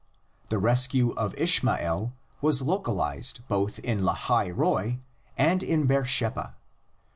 The 0.49 0.57
rescue 0.57 1.11
of 1.11 1.37
Ishmael 1.37 2.11
was 2.41 2.63
localised 2.63 3.47
both 3.47 3.77
in 3.77 4.01
Lahai 4.03 4.49
Roi 4.49 4.97
and 5.37 5.61
in 5.61 5.85
Beersheba 5.85 6.55
(xxi. 6.55 6.55